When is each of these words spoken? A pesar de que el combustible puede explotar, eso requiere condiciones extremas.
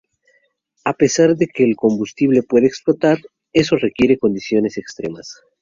A 0.83 0.93
pesar 0.93 1.35
de 1.35 1.45
que 1.45 1.63
el 1.63 1.75
combustible 1.75 2.41
puede 2.41 2.65
explotar, 2.65 3.19
eso 3.53 3.75
requiere 3.75 4.17
condiciones 4.17 4.79
extremas. 4.79 5.43